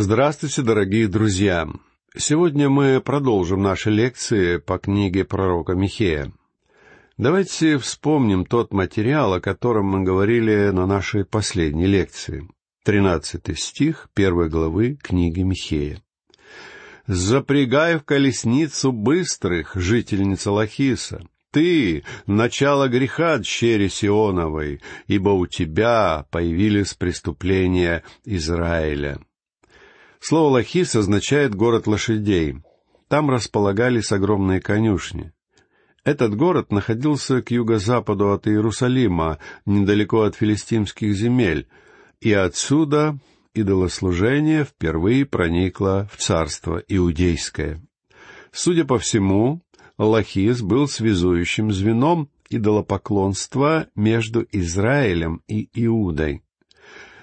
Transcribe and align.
Здравствуйте, 0.00 0.62
дорогие 0.62 1.08
друзья! 1.08 1.68
Сегодня 2.16 2.68
мы 2.68 3.00
продолжим 3.00 3.64
наши 3.64 3.90
лекции 3.90 4.58
по 4.58 4.78
книге 4.78 5.24
пророка 5.24 5.72
Михея. 5.72 6.32
Давайте 7.16 7.78
вспомним 7.78 8.44
тот 8.44 8.72
материал, 8.72 9.34
о 9.34 9.40
котором 9.40 9.86
мы 9.86 10.04
говорили 10.04 10.70
на 10.70 10.86
нашей 10.86 11.24
последней 11.24 11.86
лекции. 11.86 12.48
Тринадцатый 12.84 13.56
стих 13.56 14.08
первой 14.14 14.48
главы 14.48 14.96
книги 15.02 15.40
Михея. 15.40 16.00
«Запрягай 17.08 17.98
в 17.98 18.04
колесницу 18.04 18.92
быстрых, 18.92 19.74
жительница 19.74 20.52
Лахиса, 20.52 21.26
ты— 21.50 22.04
начало 22.28 22.86
греха 22.86 23.38
дщери 23.38 23.88
Сионовой, 23.88 24.80
ибо 25.08 25.30
у 25.30 25.48
тебя 25.48 26.24
появились 26.30 26.94
преступления 26.94 28.04
Израиля». 28.24 29.18
Слово 30.20 30.54
«Лахис» 30.54 30.94
означает 30.96 31.54
«город 31.54 31.86
лошадей». 31.86 32.56
Там 33.08 33.30
располагались 33.30 34.12
огромные 34.12 34.60
конюшни. 34.60 35.32
Этот 36.04 36.36
город 36.36 36.72
находился 36.72 37.42
к 37.42 37.50
юго-западу 37.50 38.32
от 38.32 38.46
Иерусалима, 38.46 39.38
недалеко 39.64 40.22
от 40.22 40.34
филистимских 40.36 41.14
земель, 41.14 41.68
и 42.20 42.32
отсюда 42.32 43.18
идолослужение 43.54 44.64
впервые 44.64 45.24
проникло 45.24 46.08
в 46.12 46.18
царство 46.18 46.82
иудейское. 46.88 47.82
Судя 48.52 48.84
по 48.84 48.98
всему, 48.98 49.62
Лахис 49.96 50.62
был 50.62 50.88
связующим 50.88 51.72
звеном 51.72 52.28
идолопоклонства 52.50 53.88
между 53.94 54.46
Израилем 54.50 55.42
и 55.48 55.68
Иудой 55.74 56.42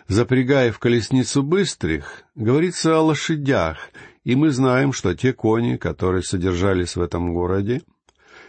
запрягая 0.08 0.72
в 0.72 0.80
колесницу 0.80 1.44
быстрых, 1.44 2.24
говорится 2.36 2.98
о 2.98 3.02
лошадях, 3.02 3.90
и 4.24 4.36
мы 4.36 4.52
знаем, 4.52 4.94
что 4.94 5.16
те 5.16 5.34
кони, 5.34 5.78
которые 5.78 6.24
содержались 6.24 6.96
в 6.96 7.02
этом 7.02 7.34
городе, 7.34 7.82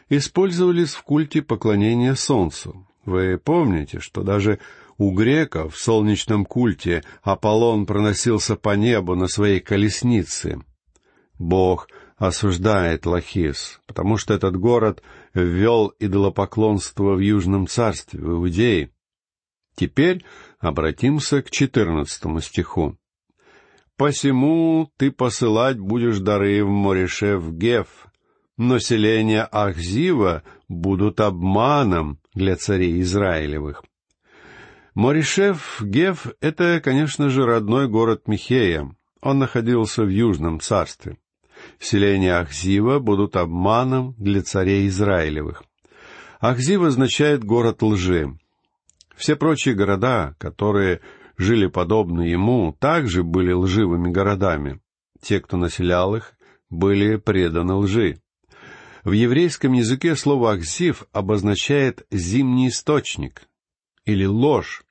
использовались 0.08 0.94
в 0.94 1.02
культе 1.02 1.42
поклонения 1.42 2.14
солнцу. 2.14 2.86
Вы 3.04 3.38
помните, 3.38 4.00
что 4.00 4.22
даже 4.22 4.58
у 4.98 5.12
греков 5.12 5.74
в 5.74 5.78
солнечном 5.78 6.44
культе 6.44 7.04
Аполлон 7.22 7.86
проносился 7.86 8.56
по 8.56 8.74
небу 8.76 9.14
на 9.14 9.28
своей 9.28 9.60
колеснице. 9.60 10.60
Бог 11.38 11.88
осуждает 12.16 13.04
Лахис, 13.04 13.80
потому 13.86 14.16
что 14.16 14.32
этот 14.32 14.56
город 14.56 15.02
ввел 15.34 15.92
идолопоклонство 15.98 17.14
в 17.14 17.20
Южном 17.20 17.66
царстве, 17.66 18.20
в 18.20 18.30
Иудее. 18.32 18.90
Теперь 19.76 20.24
обратимся 20.58 21.42
к 21.42 21.50
четырнадцатому 21.50 22.40
стиху. 22.40 22.96
«Посему 23.96 24.90
ты 24.96 25.10
посылать 25.10 25.78
будешь 25.78 26.18
дары 26.18 26.64
в 26.64 26.68
Морешев 26.68 27.50
Геф, 27.52 28.08
но 28.56 28.78
селения 28.78 29.44
Ахзива 29.44 30.42
будут 30.68 31.20
обманом 31.20 32.18
для 32.34 32.56
царей 32.56 33.00
Израилевых». 33.02 33.84
Морешев 34.94 35.82
Геф— 35.82 36.26
это, 36.40 36.80
конечно 36.82 37.28
же, 37.28 37.44
родной 37.44 37.86
город 37.86 38.28
Михея. 38.28 38.90
Он 39.20 39.38
находился 39.38 40.04
в 40.04 40.08
Южном 40.08 40.58
царстве. 40.58 41.18
Селения 41.78 42.38
Ахзива 42.38 42.98
будут 42.98 43.36
обманом 43.36 44.14
для 44.16 44.42
царей 44.42 44.88
Израилевых. 44.88 45.64
Ахзив 46.40 46.82
означает 46.82 47.44
город 47.44 47.82
лжи. 47.82 48.38
Все 49.16 49.34
прочие 49.34 49.74
города, 49.74 50.34
которые 50.38 51.00
жили 51.38 51.66
подобно 51.66 52.20
ему, 52.22 52.76
также 52.78 53.22
были 53.22 53.52
лживыми 53.52 54.10
городами. 54.10 54.80
Те, 55.20 55.40
кто 55.40 55.56
населял 55.56 56.14
их, 56.14 56.34
были 56.68 57.16
преданы 57.16 57.74
лжи. 57.74 58.20
В 59.04 59.12
еврейском 59.12 59.72
языке 59.72 60.16
слово 60.16 60.52
«акзив» 60.52 61.04
обозначает 61.12 62.06
«зимний 62.10 62.68
источник» 62.68 63.48
или 64.04 64.26
«ложь», 64.26 64.84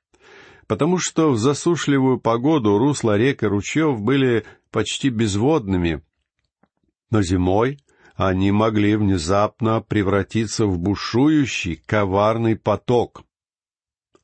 потому 0.66 0.98
что 0.98 1.30
в 1.30 1.38
засушливую 1.38 2.18
погоду 2.18 2.78
русла 2.78 3.16
рек 3.16 3.42
и 3.42 3.46
ручьев 3.46 4.00
были 4.00 4.44
почти 4.70 5.10
безводными, 5.10 6.02
но 7.10 7.22
зимой 7.22 7.78
они 8.14 8.50
могли 8.50 8.96
внезапно 8.96 9.82
превратиться 9.82 10.66
в 10.66 10.78
бушующий, 10.78 11.76
коварный 11.86 12.56
поток. 12.56 13.25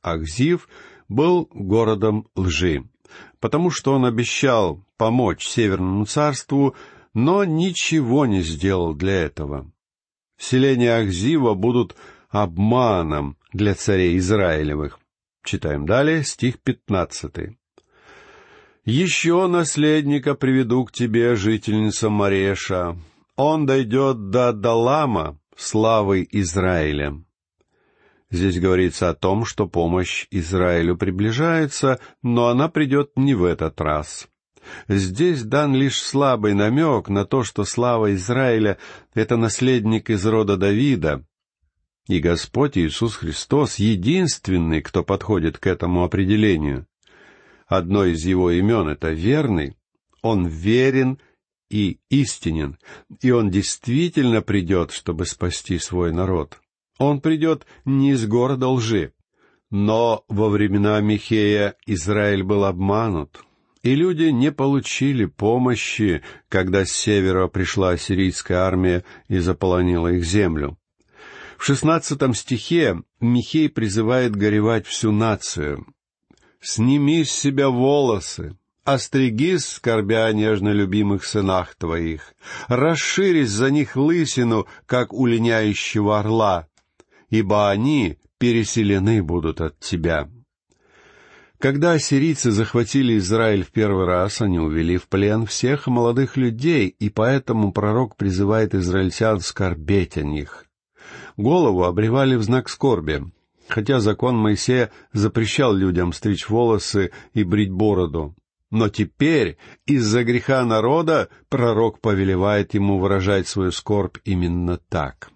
Ахзив 0.03 0.69
был 1.09 1.49
городом 1.53 2.29
лжи, 2.35 2.85
потому 3.41 3.71
что 3.71 3.93
он 3.93 4.05
обещал 4.05 4.85
помочь 4.97 5.47
Северному 5.47 6.05
царству, 6.07 6.75
но 7.15 7.45
ничего 7.45 8.27
не 8.27 8.43
сделал 8.43 8.95
для 8.95 9.23
этого. 9.23 9.71
Селения 10.39 10.97
Ахзива 10.97 11.55
будут 11.55 11.95
обманом 12.29 13.37
для 13.53 13.75
царей 13.75 14.17
Израилевых. 14.19 14.99
Читаем 15.45 15.87
далее 15.87 16.25
стих 16.25 16.61
пятнадцатый. 16.61 17.59
«Еще 18.85 19.47
наследника 19.47 20.35
приведу 20.35 20.85
к 20.85 20.93
тебе, 20.93 21.37
жительница 21.37 22.11
Мареша. 22.11 22.97
Он 23.37 23.67
дойдет 23.67 24.31
до 24.31 24.53
Далама, 24.53 25.39
славы 25.57 26.27
Израиля. 26.31 27.23
Здесь 28.33 28.59
говорится 28.59 29.11
о 29.11 29.15
том, 29.15 29.45
что 29.45 29.69
помощь 29.69 30.27
Израилю 30.31 30.97
приближается, 30.97 32.01
но 32.23 32.49
она 32.49 32.71
придет 32.71 33.13
не 33.15 33.35
в 33.35 33.45
этот 33.45 33.79
раз. 33.79 34.27
Здесь 34.89 35.43
дан 35.43 35.75
лишь 35.75 36.01
слабый 36.01 36.55
намек 36.55 37.11
на 37.11 37.27
то, 37.27 37.45
что 37.45 37.65
слава 37.65 38.15
Израиля— 38.15 38.79
это 39.15 39.37
наследник 39.37 40.09
из 40.09 40.25
рода 40.25 40.57
Давида, 40.57 41.27
и 42.09 42.21
Господь 42.21 42.79
Иисус 42.79 43.17
Христос 43.17 43.79
единственный, 43.79 44.81
кто 44.81 45.05
подходит 45.05 45.59
к 45.59 45.67
этому 45.67 46.03
определению. 46.03 46.87
Одно 47.67 48.07
из 48.07 48.25
его 48.25 48.51
имен— 48.51 48.89
это 48.89 49.11
верный, 49.11 49.77
он 50.23 50.47
верен 50.47 51.19
и 51.69 51.99
истинен, 52.09 52.79
и 53.21 53.31
он 53.31 53.51
действительно 53.51 54.41
придет, 54.41 54.91
чтобы 54.91 55.27
спасти 55.27 55.79
свой 55.79 56.13
народ. 56.13 56.62
Он 57.03 57.21
придет 57.21 57.67
не 57.85 58.13
из 58.13 58.25
города 58.27 58.69
лжи. 58.69 59.13
Но 59.71 60.25
во 60.29 60.49
времена 60.49 61.01
Михея 61.01 61.75
Израиль 61.85 62.45
был 62.45 62.65
обманут, 62.65 63.45
и 63.83 63.97
люди 63.97 64.25
не 64.25 64.53
получили 64.53 65.25
помощи, 65.25 66.23
когда 66.49 66.85
с 66.85 66.93
севера 66.93 67.49
пришла 67.49 67.91
ассирийская 67.91 68.59
армия 68.59 69.03
и 69.27 69.39
заполонила 69.39 70.13
их 70.13 70.25
землю. 70.25 70.79
В 71.59 71.65
шестнадцатом 71.65 72.35
стихе 72.35 73.03
Михей 73.19 73.69
призывает 73.69 74.37
горевать 74.37 74.87
всю 74.87 75.11
нацию. 75.11 75.85
«Сними 76.61 77.25
с 77.25 77.33
себя 77.33 77.69
волосы, 77.69 78.57
остригись, 78.85 79.67
скорбя 79.67 80.27
о 80.27 80.33
нежно 80.33 80.69
любимых 80.69 81.25
сынах 81.25 81.75
твоих, 81.75 82.35
расширись 82.69 83.51
за 83.51 83.73
них 83.73 83.97
лысину, 83.97 84.69
как 84.87 85.13
у 85.13 85.27
линяющего 85.27 86.21
орла, 86.21 86.69
ибо 87.33 87.71
они 87.71 88.19
переселены 88.39 89.23
будут 89.23 89.61
от 89.61 89.81
тебя». 89.81 90.29
Когда 91.59 91.93
ассирийцы 91.93 92.51
захватили 92.51 93.19
Израиль 93.19 93.65
в 93.65 93.71
первый 93.71 94.05
раз, 94.05 94.41
они 94.41 94.59
увели 94.59 94.97
в 94.97 95.07
плен 95.07 95.47
всех 95.47 95.87
молодых 95.87 96.37
людей, 96.37 96.89
и 96.89 97.09
поэтому 97.09 97.71
пророк 97.71 98.17
призывает 98.17 98.75
израильтян 98.75 99.39
скорбеть 99.39 100.17
о 100.17 100.23
них. 100.23 100.67
Голову 101.37 101.85
обревали 101.85 102.35
в 102.35 102.43
знак 102.43 102.69
скорби, 102.69 103.23
хотя 103.69 104.01
закон 104.01 104.37
Моисея 104.37 104.91
запрещал 105.13 105.73
людям 105.73 106.13
стричь 106.13 106.49
волосы 106.49 107.13
и 107.33 107.45
брить 107.45 107.71
бороду. 107.71 108.35
Но 108.73 108.89
теперь, 108.89 109.57
из-за 109.87 110.25
греха 110.25 110.65
народа, 110.65 111.29
пророк 111.49 112.01
повелевает 112.01 112.75
ему 112.75 112.99
выражать 112.99 113.47
свою 113.47 113.71
скорбь 113.71 114.19
именно 114.25 114.79
так. 114.89 115.32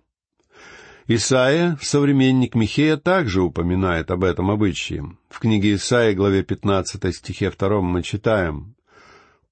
Исаия, 1.09 1.79
современник 1.81 2.57
Михея, 2.57 2.97
также 2.97 3.41
упоминает 3.41 4.11
об 4.11 4.25
этом 4.25 4.51
обычае. 4.51 5.17
В 5.29 5.39
книге 5.39 5.77
Исаия, 5.77 6.15
главе 6.15 6.43
15 6.43 7.15
стихе 7.15 7.53
2 7.57 7.81
мы 7.81 8.03
читаем 8.03 8.75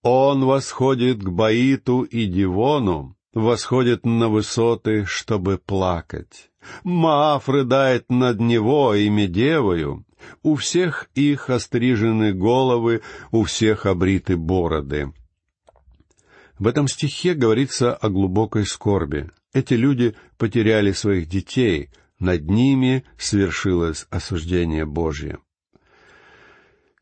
«Он 0.03 0.45
восходит 0.45 1.23
к 1.23 1.29
Баиту 1.29 2.03
и 2.03 2.27
Дивону, 2.27 3.17
восходит 3.35 4.05
на 4.05 4.29
высоты, 4.29 5.05
чтобы 5.05 5.59
плакать. 5.65 6.51
Маав 6.83 7.49
рыдает 7.49 8.11
над 8.11 8.41
него 8.41 8.93
и 8.93 9.09
Медевою, 9.09 10.05
у 10.43 10.56
всех 10.56 11.09
их 11.15 11.51
острижены 11.51 12.33
головы, 12.33 13.03
у 13.31 13.45
всех 13.45 13.87
обриты 13.87 14.37
бороды». 14.37 15.12
В 16.59 16.67
этом 16.67 16.89
стихе 16.89 17.35
говорится 17.35 17.95
о 17.95 18.09
глубокой 18.09 18.67
скорби. 18.67 19.31
Эти 19.55 19.75
люди 19.75 20.15
потеряли 20.37 20.91
своих 20.91 21.29
детей, 21.29 21.91
над 22.19 22.51
ними 22.51 23.05
свершилось 23.17 24.06
осуждение 24.11 24.85
Божье. 24.85 25.39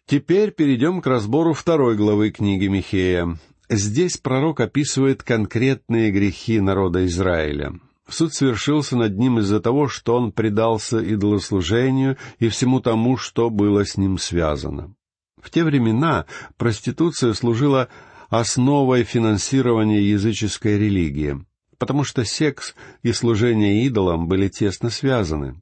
Теперь 0.07 0.51
перейдем 0.51 1.01
к 1.01 1.07
разбору 1.07 1.55
второй 1.55 1.97
главы 1.97 2.31
книги 2.31 2.67
Михея. 2.67 3.39
Здесь 3.71 4.19
пророк 4.19 4.61
описывает 4.61 5.23
конкретные 5.23 6.11
грехи 6.11 6.61
народа 6.61 7.07
Израиля. 7.07 7.81
Суд 8.07 8.35
совершился 8.35 8.97
над 8.97 9.17
ним 9.17 9.39
из-за 9.39 9.61
того, 9.61 9.89
что 9.89 10.15
он 10.15 10.33
предался 10.33 10.99
идолослужению 10.99 12.19
и 12.39 12.49
всему 12.49 12.81
тому, 12.81 13.17
что 13.17 13.49
было 13.49 13.87
с 13.87 13.97
ним 13.97 14.19
связано. 14.19 14.95
В 15.41 15.51
те 15.51 15.65
времена 15.65 16.27
проституция 16.59 17.33
служила 17.33 17.89
основой 18.29 19.05
финансирования 19.05 20.03
языческой 20.03 20.79
религии, 20.79 21.43
потому 21.83 22.05
что 22.05 22.25
секс 22.25 22.77
и 23.03 23.13
служение 23.13 23.85
идолам 23.87 24.29
были 24.29 24.47
тесно 24.47 24.89
связаны. 24.89 25.57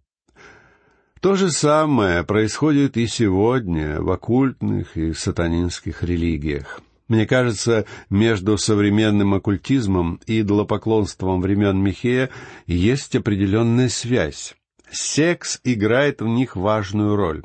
То 1.22 1.34
же 1.34 1.50
самое 1.50 2.24
происходит 2.24 2.98
и 2.98 3.06
сегодня 3.06 4.02
в 4.02 4.10
оккультных 4.10 4.98
и 4.98 5.14
сатанинских 5.14 6.02
религиях. 6.02 6.82
Мне 7.08 7.26
кажется, 7.26 7.86
между 8.10 8.58
современным 8.58 9.32
оккультизмом 9.32 10.20
и 10.26 10.42
идолопоклонством 10.42 11.40
времен 11.40 11.82
Михея 11.82 12.28
есть 12.66 13.16
определенная 13.16 13.88
связь. 13.88 14.54
Секс 14.92 15.58
играет 15.64 16.20
в 16.20 16.26
них 16.26 16.54
важную 16.54 17.16
роль. 17.16 17.44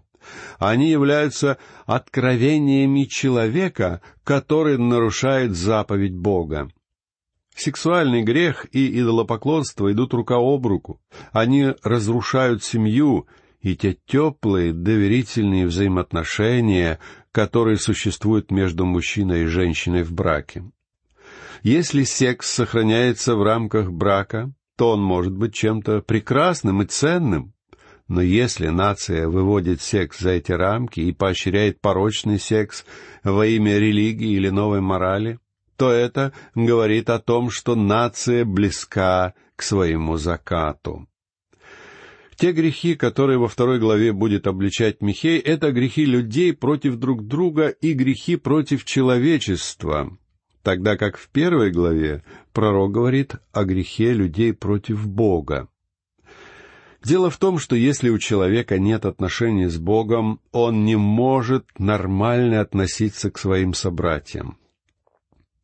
Они 0.60 0.90
являются 0.90 1.60
откровениями 1.86 3.06
человека, 3.06 4.02
который 4.26 4.78
нарушает 4.78 5.56
заповедь 5.56 6.18
Бога. 6.18 6.68
Сексуальный 7.56 8.22
грех 8.22 8.66
и 8.74 9.00
идолопоклонство 9.00 9.92
идут 9.92 10.14
рука 10.14 10.36
об 10.36 10.68
руку. 10.68 11.00
Они 11.32 11.74
разрушают 11.84 12.64
семью 12.64 13.28
и 13.62 13.78
те 13.78 13.98
теплые, 14.06 14.74
доверительные 14.74 15.66
взаимоотношения, 15.66 17.00
которые 17.32 17.78
существуют 17.78 18.52
между 18.52 18.86
мужчиной 18.86 19.44
и 19.44 19.48
женщиной 19.48 20.04
в 20.04 20.12
браке. 20.12 20.66
Если 21.64 22.04
секс 22.04 22.52
сохраняется 22.52 23.36
в 23.36 23.42
рамках 23.42 23.90
брака, 23.90 24.52
то 24.76 24.92
он 24.92 25.02
может 25.02 25.34
быть 25.34 25.54
чем-то 25.54 26.02
прекрасным 26.02 26.82
и 26.82 26.86
ценным. 26.86 27.54
Но 28.10 28.22
если 28.22 28.68
нация 28.68 29.30
выводит 29.30 29.82
секс 29.82 30.20
за 30.20 30.32
эти 30.32 30.52
рамки 30.52 31.00
и 31.00 31.14
поощряет 31.14 31.80
порочный 31.80 32.38
секс 32.38 32.86
во 33.24 33.48
имя 33.48 33.80
религии 33.80 34.34
или 34.34 34.50
новой 34.50 34.82
морали, 34.82 35.40
то 35.78 35.92
это 35.92 36.34
говорит 36.54 37.10
о 37.10 37.20
том, 37.20 37.50
что 37.50 37.76
нация 37.76 38.46
близка 38.46 39.34
к 39.56 39.62
своему 39.64 40.18
закату. 40.18 41.08
Те 42.36 42.52
грехи, 42.52 42.96
которые 42.96 43.40
во 43.40 43.48
второй 43.48 43.80
главе 43.80 44.12
будет 44.12 44.46
обличать 44.46 45.02
Михей, 45.02 45.40
это 45.40 45.72
грехи 45.72 46.06
людей 46.06 46.54
против 46.54 46.98
друг 46.98 47.26
друга 47.26 47.70
и 47.70 47.94
грехи 47.94 48.36
против 48.36 48.84
человечества, 48.84 50.18
тогда 50.62 50.98
как 50.98 51.18
в 51.18 51.30
первой 51.30 51.72
главе 51.72 52.24
пророк 52.52 52.92
говорит 52.92 53.36
о 53.54 53.64
грехе 53.64 54.12
людей 54.12 54.54
против 54.54 55.08
Бога. 55.08 55.70
Дело 57.06 57.30
в 57.30 57.38
том, 57.38 57.60
что 57.60 57.76
если 57.76 58.10
у 58.10 58.18
человека 58.18 58.80
нет 58.80 59.06
отношений 59.06 59.68
с 59.68 59.78
Богом, 59.78 60.42
он 60.52 60.86
не 60.86 60.98
может 60.98 61.68
нормально 61.78 62.62
относиться 62.62 63.30
к 63.30 63.38
своим 63.38 63.74
собратьям. 63.76 64.58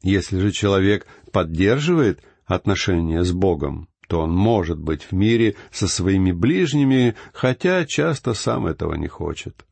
Если 0.01 0.39
же 0.39 0.51
человек 0.51 1.05
поддерживает 1.31 2.21
отношения 2.45 3.23
с 3.23 3.31
Богом, 3.31 3.87
то 4.07 4.21
он 4.21 4.31
может 4.31 4.79
быть 4.79 5.03
в 5.03 5.11
мире 5.13 5.55
со 5.71 5.87
своими 5.87 6.31
ближними, 6.31 7.15
хотя 7.33 7.85
часто 7.85 8.33
сам 8.33 8.67
этого 8.67 8.95
не 8.95 9.07
хочет. 9.07 9.65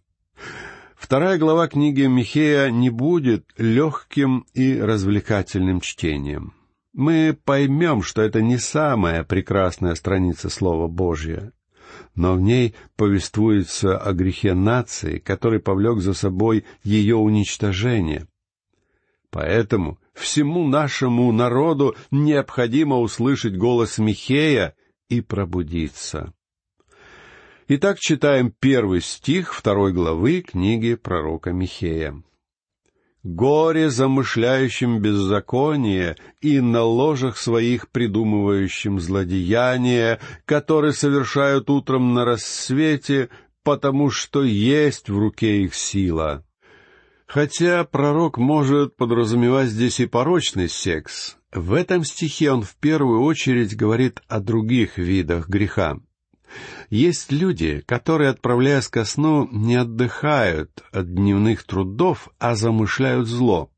Вторая 0.95 1.37
глава 1.37 1.67
книги 1.67 2.03
Михея 2.03 2.69
не 2.69 2.89
будет 2.89 3.45
легким 3.57 4.45
и 4.53 4.79
развлекательным 4.79 5.81
чтением. 5.81 6.53
Мы 6.93 7.37
поймем, 7.45 8.01
что 8.01 8.21
это 8.21 8.41
не 8.41 8.57
самая 8.57 9.23
прекрасная 9.23 9.95
страница 9.95 10.49
Слова 10.49 10.87
Божьего, 10.87 11.51
но 12.15 12.35
в 12.35 12.41
ней 12.41 12.75
повествуется 12.95 13.97
о 13.97 14.13
грехе 14.13 14.53
нации, 14.53 15.19
который 15.19 15.59
повлек 15.59 15.99
за 15.99 16.13
собой 16.13 16.65
ее 16.83 17.15
уничтожение. 17.15 18.27
Поэтому 19.31 19.99
всему 20.19 20.67
нашему 20.67 21.31
народу 21.31 21.95
необходимо 22.11 22.97
услышать 22.99 23.55
голос 23.55 23.97
Михея 23.97 24.75
и 25.07 25.21
пробудиться. 25.21 26.33
Итак, 27.67 27.99
читаем 27.99 28.51
первый 28.59 29.01
стих 29.01 29.53
второй 29.53 29.93
главы 29.93 30.41
книги 30.41 30.95
пророка 30.95 31.51
Михея. 31.51 32.21
«Горе 33.21 33.89
замышляющим 33.89 35.01
беззаконие 35.01 36.15
и 36.41 36.61
на 36.61 36.83
ложах 36.83 37.37
своих 37.37 37.89
придумывающим 37.89 38.99
злодеяние, 38.99 40.19
которые 40.45 40.93
совершают 40.93 41.69
утром 41.69 42.13
на 42.13 42.25
рассвете, 42.25 43.29
потому 43.63 44.09
что 44.09 44.43
есть 44.43 45.09
в 45.09 45.17
руке 45.17 45.63
их 45.63 45.75
сила». 45.75 46.45
Хотя 47.29 47.83
пророк 47.83 48.39
может 48.39 48.97
подразумевать 48.97 49.69
здесь 49.69 49.99
и 49.99 50.07
порочный 50.07 50.67
секс, 50.67 51.37
в 51.53 51.73
этом 51.73 52.03
стихе 52.03 52.51
он 52.51 52.63
в 52.63 52.75
первую 52.75 53.21
очередь 53.21 53.77
говорит 53.77 54.19
о 54.27 54.39
других 54.39 54.97
видах 54.97 55.47
греха. 55.47 55.99
Есть 56.89 57.31
люди, 57.31 57.83
которые, 57.85 58.31
отправляясь 58.31 58.87
ко 58.87 59.05
сну, 59.05 59.47
не 59.51 59.75
отдыхают 59.75 60.83
от 60.91 61.13
дневных 61.13 61.65
трудов, 61.65 62.29
а 62.39 62.55
замышляют 62.55 63.27
зло. 63.27 63.69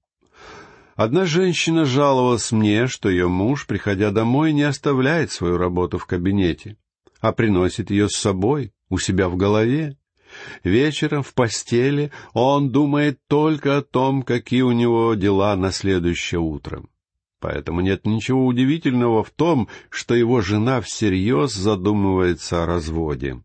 Одна 0.95 1.25
женщина 1.25 1.83
жаловалась 1.83 2.53
мне, 2.53 2.87
что 2.87 3.09
ее 3.09 3.27
муж, 3.27 3.67
приходя 3.67 4.11
домой, 4.11 4.53
не 4.53 4.63
оставляет 4.63 5.29
свою 5.29 5.57
работу 5.57 5.97
в 5.97 6.05
кабинете, 6.05 6.77
а 7.19 7.33
приносит 7.33 7.91
ее 7.91 8.07
с 8.07 8.15
собой, 8.15 8.71
у 8.87 8.97
себя 8.97 9.27
в 9.27 9.35
голове. 9.35 9.97
Вечером 10.63 11.23
в 11.23 11.33
постели 11.33 12.11
он 12.33 12.71
думает 12.71 13.19
только 13.27 13.77
о 13.77 13.81
том, 13.81 14.23
какие 14.23 14.61
у 14.61 14.71
него 14.71 15.13
дела 15.15 15.55
на 15.55 15.71
следующее 15.71 16.39
утро. 16.39 16.83
Поэтому 17.39 17.81
нет 17.81 18.05
ничего 18.05 18.45
удивительного 18.45 19.23
в 19.23 19.31
том, 19.31 19.67
что 19.89 20.13
его 20.13 20.41
жена 20.41 20.79
всерьез 20.79 21.53
задумывается 21.53 22.63
о 22.63 22.67
разводе. 22.67 23.41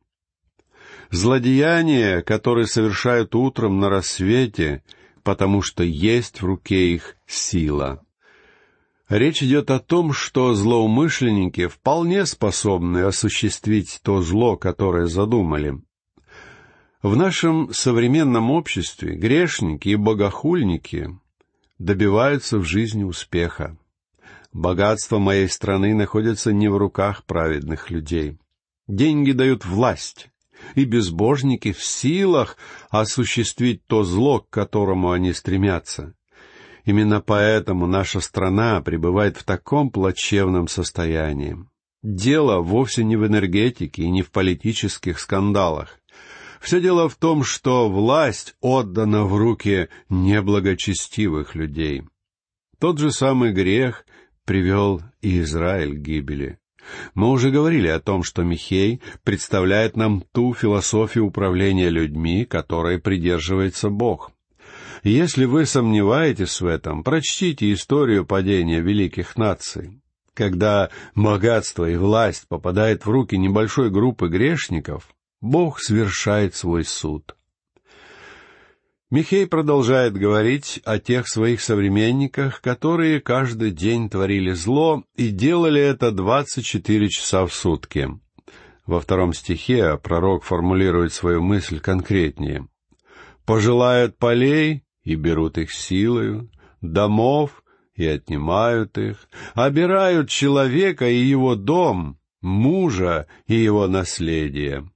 Злодеяния, 1.11 2.21
которые 2.21 2.67
совершают 2.67 3.35
утром 3.35 3.81
на 3.81 3.88
рассвете, 3.88 4.83
потому 5.23 5.62
что 5.62 5.83
есть 5.83 6.43
в 6.43 6.44
руке 6.44 6.94
их 6.94 7.17
сила. 7.27 8.03
Речь 9.09 9.43
идет 9.43 9.71
о 9.71 9.78
том, 9.78 10.12
что 10.12 10.55
злоумышленники 10.55 11.69
вполне 11.69 12.26
способны 12.26 13.05
осуществить 13.05 14.00
то 14.02 14.21
зло, 14.21 14.57
которое 14.57 15.07
задумали. 15.07 15.81
В 17.03 17.15
нашем 17.15 17.73
современном 17.73 18.50
обществе 18.50 19.15
грешники 19.15 19.91
и 19.91 19.97
богохульники 19.97 21.11
добиваются 21.79 22.59
в 22.59 22.65
жизни 22.65 23.05
успеха. 23.05 23.76
Богатство 24.53 25.19
моей 25.19 25.49
страны 25.49 25.95
находится 25.95 26.53
не 26.53 26.69
в 26.69 26.76
руках 26.79 27.25
праведных 27.25 27.91
людей. 27.91 28.38
Деньги 28.88 29.33
дают 29.33 29.67
власть, 29.67 30.31
и 30.75 30.85
безбожники 30.85 31.73
в 31.73 31.85
силах 31.85 32.57
осуществить 32.88 33.85
то 33.87 34.03
зло, 34.03 34.41
к 34.41 34.49
которому 34.49 35.11
они 35.11 35.35
стремятся. 35.35 36.15
Именно 36.87 37.21
поэтому 37.21 37.87
наша 37.87 38.21
страна 38.21 38.81
пребывает 38.81 39.37
в 39.37 39.45
таком 39.45 39.91
плачевном 39.91 40.67
состоянии. 40.67 41.59
Дело 42.03 42.61
вовсе 42.61 43.05
не 43.05 43.17
в 43.17 43.26
энергетике 43.26 44.05
и 44.05 44.11
не 44.11 44.23
в 44.23 44.31
политических 44.31 45.19
скандалах. 45.19 45.99
Все 46.61 46.81
дело 46.81 47.09
в 47.09 47.17
том, 47.17 47.45
что 47.45 47.89
власть 47.89 48.57
отдана 48.61 49.25
в 49.25 49.37
руки 49.37 49.89
неблагочестивых 50.09 51.55
людей. 51.55 52.03
Тот 52.79 52.99
же 52.99 53.11
самый 53.11 53.53
грех 53.53 54.05
привел 54.45 55.03
и 55.21 55.41
Израиль 55.41 55.97
к 55.97 56.01
гибели. 56.01 56.59
Мы 57.15 57.31
уже 57.31 57.51
говорили 57.51 57.89
о 57.89 58.01
том, 58.01 58.23
что 58.23 58.43
Михей 58.43 59.01
представляет 59.25 59.97
нам 59.97 60.23
ту 60.33 60.55
философию 60.55 61.27
управления 61.27 61.91
людьми, 61.91 62.45
которой 62.45 62.99
придерживается 63.01 63.91
Бог. 63.91 64.31
Если 65.03 65.45
вы 65.45 65.67
сомневаетесь 65.67 66.61
в 66.61 66.67
этом, 66.67 67.03
прочтите 67.03 67.73
историю 67.73 68.25
падения 68.25 68.81
великих 68.81 69.37
наций. 69.37 70.01
Когда 70.35 70.91
богатство 71.15 71.89
и 71.89 71.97
власть 71.97 72.47
попадают 72.49 73.07
в 73.07 73.11
руки 73.11 73.39
небольшой 73.39 73.91
группы 73.91 74.29
грешников, 74.29 75.09
Бог 75.40 75.81
свершает 75.81 76.55
свой 76.55 76.85
суд. 76.85 77.37
Михей 79.09 79.47
продолжает 79.47 80.14
говорить 80.14 80.81
о 80.85 80.99
тех 80.99 81.28
своих 81.28 81.61
современниках, 81.61 82.61
которые 82.61 83.21
каждый 83.21 83.71
день 83.71 84.11
творили 84.11 84.50
зло 84.52 85.05
и 85.14 85.28
делали 85.28 85.81
это 85.81 86.11
двадцать 86.11 86.64
четыре 86.64 87.09
часа 87.09 87.47
в 87.47 87.55
сутки. 87.55 88.09
Во 88.85 89.00
втором 89.00 89.33
стихе 89.33 89.97
пророк 89.97 90.43
формулирует 90.43 91.12
свою 91.12 91.43
мысль 91.43 91.78
конкретнее. 91.78 92.66
Пожелают 93.45 94.19
полей 94.19 94.85
и 95.05 95.14
берут 95.14 95.57
их 95.59 95.73
силою, 95.73 96.50
домов 96.81 97.62
и 97.95 98.07
отнимают 98.07 98.99
их, 98.99 99.28
обирают 99.55 100.28
человека 100.28 101.09
и 101.09 101.16
его 101.16 101.55
дом, 101.55 102.19
мужа 102.40 103.28
и 103.47 103.55
его 103.55 103.87
наследие. 103.87 104.90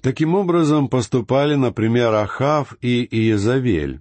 Таким 0.00 0.34
образом 0.34 0.88
поступали, 0.88 1.54
например, 1.56 2.14
Ахав 2.14 2.76
и 2.80 3.04
Иезавель. 3.04 4.00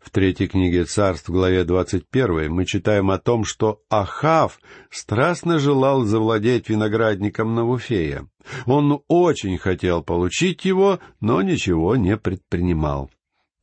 В 0.00 0.10
третьей 0.10 0.48
книге 0.48 0.84
царств, 0.84 1.28
главе 1.28 1.64
двадцать 1.64 2.08
первой, 2.08 2.48
мы 2.48 2.64
читаем 2.64 3.10
о 3.10 3.18
том, 3.18 3.44
что 3.44 3.80
Ахав 3.90 4.58
страстно 4.90 5.58
желал 5.58 6.04
завладеть 6.04 6.70
виноградником 6.70 7.54
Навуфея. 7.54 8.26
Он 8.64 9.02
очень 9.08 9.58
хотел 9.58 10.02
получить 10.02 10.64
его, 10.64 10.98
но 11.20 11.42
ничего 11.42 11.96
не 11.96 12.16
предпринимал. 12.16 13.10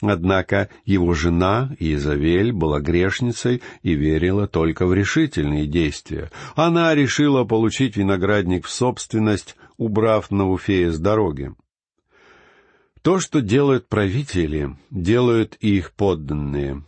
Однако 0.02 0.70
его 0.84 1.14
жена 1.14 1.72
Изавель 1.80 2.52
была 2.52 2.80
грешницей 2.80 3.64
и 3.82 3.94
верила 3.94 4.48
только 4.48 4.86
в 4.86 4.94
решительные 4.94 5.68
действия. 5.68 6.32
Она 6.56 6.94
решила 6.94 7.46
получить 7.46 7.96
виноградник 7.96 8.66
в 8.66 8.70
собственность, 8.70 9.56
убрав 9.78 10.32
Навуфея 10.32 10.92
с 10.92 11.00
дороги. 11.00 11.54
То, 13.02 13.20
что 13.20 13.42
делают 13.42 13.88
правители, 13.88 14.76
делают 14.90 15.58
и 15.60 15.78
их 15.78 15.94
подданные. 15.94 16.84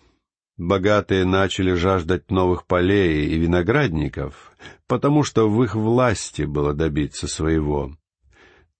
Богатые 0.58 1.25
начали 1.25 1.74
жаждать 1.74 2.32
новых 2.32 2.65
полей 2.65 3.27
и 3.27 3.38
виноградников, 3.38 4.53
потому 4.88 5.24
что 5.24 5.48
в 5.48 5.63
их 5.63 5.75
власти 5.75 6.41
было 6.41 6.74
добиться 6.74 7.27
своего. 7.27 7.96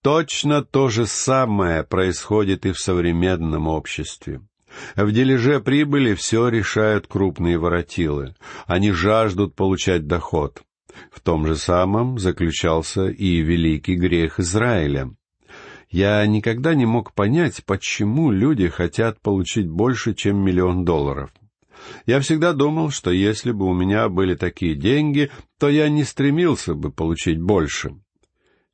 Точно 0.02 0.64
то 0.64 0.88
же 0.88 1.06
самое 1.06 1.84
происходит 1.84 2.66
и 2.66 2.72
в 2.72 2.78
современном 2.78 3.68
обществе. 3.68 4.40
В 4.96 5.12
дележе 5.12 5.60
прибыли 5.60 6.14
все 6.14 6.48
решают 6.48 7.06
крупные 7.06 7.58
воротилы. 7.58 8.34
Они 8.66 8.90
жаждут 8.90 9.54
получать 9.54 10.06
доход. 10.06 10.62
В 11.10 11.20
том 11.20 11.46
же 11.46 11.56
самом 11.56 12.18
заключался 12.18 13.08
и 13.08 13.40
великий 13.40 13.96
грех 13.96 14.38
Израиля. 14.40 15.10
Я 15.90 16.26
никогда 16.26 16.74
не 16.74 16.84
мог 16.84 17.14
понять, 17.14 17.64
почему 17.64 18.30
люди 18.30 18.68
хотят 18.68 19.20
получить 19.20 19.68
больше, 19.68 20.14
чем 20.14 20.36
миллион 20.38 20.84
долларов. 20.84 21.30
Я 22.06 22.20
всегда 22.20 22.52
думал, 22.52 22.90
что 22.90 23.10
если 23.10 23.52
бы 23.52 23.66
у 23.66 23.72
меня 23.72 24.08
были 24.08 24.34
такие 24.34 24.74
деньги, 24.74 25.30
то 25.58 25.68
я 25.68 25.88
не 25.88 26.04
стремился 26.04 26.74
бы 26.74 26.90
получить 26.90 27.40
больше. 27.40 27.96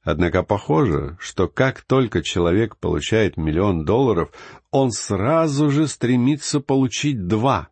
Однако 0.03 0.43
похоже, 0.43 1.17
что 1.19 1.49
как 1.49 1.81
только 1.83 2.23
человек 2.23 2.77
получает 2.77 3.37
миллион 3.37 3.85
долларов, 3.85 4.31
он 4.71 4.91
сразу 4.91 5.71
же 5.71 5.89
стремится 5.89 6.61
получить 6.61 7.27
два. 7.27 7.69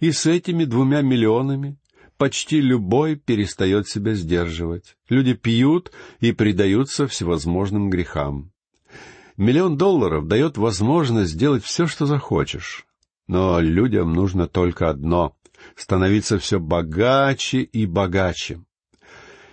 И 0.00 0.12
с 0.12 0.26
этими 0.26 0.64
двумя 0.64 1.00
миллионами 1.00 1.78
почти 2.24 2.62
любой 2.62 3.16
перестает 3.16 3.86
себя 3.86 4.14
сдерживать. 4.14 4.96
Люди 5.10 5.34
пьют 5.34 5.92
и 6.20 6.32
предаются 6.32 7.06
всевозможным 7.06 7.90
грехам. 7.90 8.50
Миллион 9.36 9.76
долларов 9.76 10.26
дает 10.26 10.56
возможность 10.56 11.32
сделать 11.32 11.62
все, 11.62 11.86
что 11.86 12.06
захочешь. 12.06 12.86
Но 13.26 13.60
людям 13.60 14.14
нужно 14.14 14.48
только 14.48 14.88
одно— 14.88 15.36
становиться 15.76 16.38
все 16.38 16.58
богаче 16.58 17.60
и 17.60 17.84
богаче. 17.84 18.64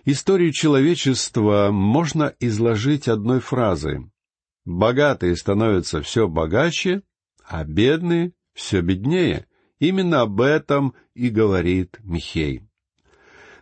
Историю 0.06 0.54
человечества 0.54 1.72
можно 1.74 2.34
изложить 2.40 3.10
одной 3.10 3.42
фразой. 3.42 4.10
Богатые 4.64 5.36
становятся 5.36 6.02
все 6.02 6.30
богаче, 6.30 7.02
а 7.46 7.66
бедные 7.66 8.32
все 8.54 8.80
беднее. 8.80 9.46
Именно 9.82 10.22
об 10.22 10.40
этом 10.42 10.94
и 11.16 11.30
говорит 11.30 11.98
Михей. 12.04 12.62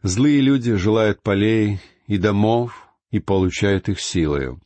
Злые 0.03 0.41
люди 0.41 0.75
желают 0.75 1.21
полей 1.23 1.79
и 2.07 2.17
домов 2.17 2.89
и 3.09 3.19
получают 3.19 3.87
их 3.87 4.01
силою. 4.01 4.59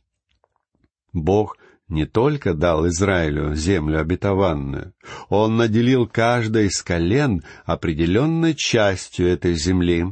Бог 1.12 1.56
не 1.86 2.06
только 2.06 2.54
дал 2.54 2.88
Израилю 2.88 3.54
землю 3.54 4.00
обетованную, 4.00 4.94
Он 5.28 5.56
наделил 5.56 6.08
каждое 6.08 6.64
из 6.64 6.82
колен 6.82 7.44
определенной 7.64 8.56
частью 8.56 9.28
этой 9.28 9.54
земли. 9.54 10.06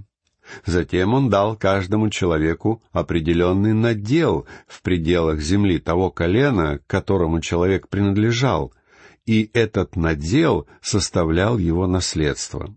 Затем 0.64 1.12
Он 1.12 1.28
дал 1.28 1.56
каждому 1.56 2.08
человеку 2.08 2.80
определенный 2.92 3.72
надел 3.72 4.46
в 4.68 4.80
пределах 4.80 5.40
земли 5.40 5.80
того 5.80 6.12
колена, 6.12 6.78
которому 6.86 7.40
человек 7.40 7.88
принадлежал— 7.88 8.72
и 9.26 9.50
этот 9.52 9.96
надел 9.96 10.66
составлял 10.80 11.58
его 11.58 11.86
наследство. 11.86 12.74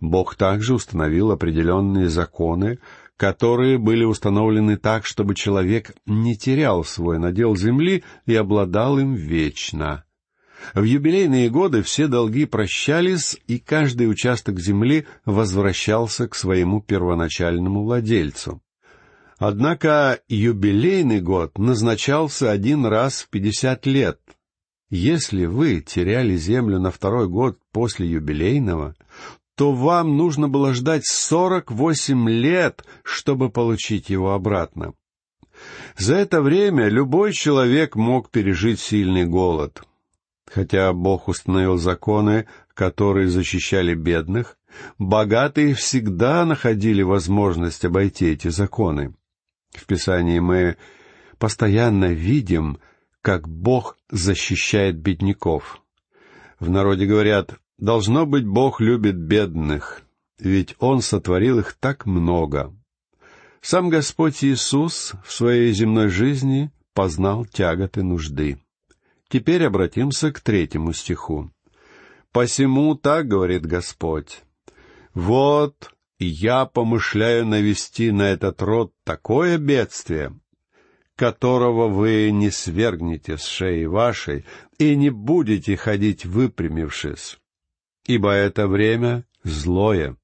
Бог 0.00 0.34
также 0.34 0.74
установил 0.74 1.30
определенные 1.30 2.08
законы, 2.08 2.78
которые 3.16 3.78
были 3.78 4.04
установлены 4.04 4.76
так, 4.76 5.06
чтобы 5.06 5.34
человек 5.34 5.94
не 6.06 6.36
терял 6.36 6.84
свой 6.84 7.18
надел 7.18 7.56
земли 7.56 8.04
и 8.26 8.34
обладал 8.34 8.98
им 8.98 9.14
вечно. 9.14 10.04
В 10.74 10.82
юбилейные 10.84 11.50
годы 11.50 11.82
все 11.82 12.06
долги 12.06 12.46
прощались, 12.46 13.36
и 13.48 13.58
каждый 13.58 14.08
участок 14.08 14.60
земли 14.60 15.06
возвращался 15.24 16.28
к 16.28 16.34
своему 16.34 16.80
первоначальному 16.80 17.82
владельцу. 17.82 18.62
Однако 19.38 20.20
юбилейный 20.28 21.20
год 21.20 21.58
назначался 21.58 22.52
один 22.52 22.86
раз 22.86 23.22
в 23.22 23.28
пятьдесят 23.28 23.86
лет, 23.86 24.20
если 24.92 25.46
вы 25.46 25.80
теряли 25.80 26.36
землю 26.36 26.78
на 26.78 26.90
второй 26.90 27.26
год 27.26 27.58
после 27.72 28.06
юбилейного, 28.06 28.94
то 29.56 29.72
вам 29.72 30.18
нужно 30.18 30.50
было 30.50 30.74
ждать 30.74 31.06
сорок 31.06 31.72
восемь 31.72 32.28
лет, 32.28 32.84
чтобы 33.02 33.48
получить 33.48 34.10
его 34.10 34.34
обратно. 34.34 34.92
За 35.96 36.16
это 36.16 36.42
время 36.42 36.88
любой 36.88 37.32
человек 37.32 37.96
мог 37.96 38.28
пережить 38.28 38.80
сильный 38.80 39.24
голод. 39.24 39.82
Хотя 40.46 40.92
Бог 40.92 41.26
установил 41.26 41.78
законы, 41.78 42.46
которые 42.74 43.28
защищали 43.28 43.94
бедных, 43.94 44.58
богатые 44.98 45.72
всегда 45.72 46.44
находили 46.44 47.00
возможность 47.00 47.86
обойти 47.86 48.26
эти 48.26 48.48
законы. 48.48 49.14
В 49.70 49.86
Писании 49.86 50.38
мы 50.38 50.76
постоянно 51.38 52.12
видим, 52.12 52.78
как 53.22 53.48
Бог 53.48 53.96
защищает 54.10 54.98
бедняков. 54.98 55.80
В 56.58 56.68
народе 56.68 57.06
говорят, 57.06 57.56
должно 57.78 58.26
быть, 58.26 58.44
Бог 58.44 58.80
любит 58.80 59.16
бедных, 59.16 60.02
ведь 60.38 60.74
Он 60.78 61.00
сотворил 61.00 61.60
их 61.60 61.74
так 61.74 62.04
много. 62.04 62.74
Сам 63.60 63.88
Господь 63.88 64.42
Иисус 64.44 65.12
в 65.24 65.32
своей 65.32 65.72
земной 65.72 66.08
жизни 66.08 66.72
познал 66.94 67.46
тяготы 67.46 68.02
нужды. 68.02 68.58
Теперь 69.28 69.64
обратимся 69.64 70.32
к 70.32 70.40
третьему 70.40 70.92
стиху. 70.92 71.50
«Посему 72.32 72.96
так 72.96 73.28
говорит 73.28 73.64
Господь, 73.64 74.42
вот 75.14 75.92
я 76.18 76.66
помышляю 76.66 77.46
навести 77.46 78.10
на 78.10 78.22
этот 78.22 78.60
род 78.62 78.92
такое 79.04 79.58
бедствие, 79.58 80.34
которого 81.16 81.88
вы 81.88 82.30
не 82.30 82.50
свергнете 82.50 83.36
с 83.36 83.44
шеи 83.44 83.84
вашей 83.84 84.44
и 84.78 84.96
не 84.96 85.10
будете 85.10 85.76
ходить 85.76 86.24
выпрямившись, 86.24 87.38
ибо 88.06 88.30
это 88.32 88.66
время 88.66 89.24
злое. 89.44 90.16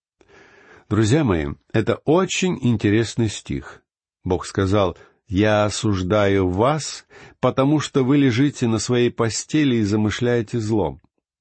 Друзья 0.88 1.25
мои, 1.25 1.49
это 1.73 1.97
очень 2.04 2.59
интересный 2.62 3.28
стих. 3.28 3.83
Бог 4.25 4.47
сказал, 4.47 4.97
«Я 5.26 5.66
осуждаю 5.66 6.49
вас, 6.49 7.07
потому 7.40 7.80
что 7.80 8.02
вы 8.02 8.16
лежите 8.16 8.66
на 8.66 8.78
своей 8.78 9.11
постели 9.11 9.76
и 9.76 9.83
замышляете 9.83 10.59
зло». 10.59 10.99